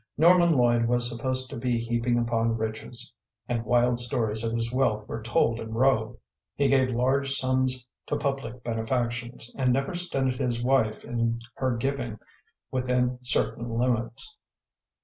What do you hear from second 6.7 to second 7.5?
large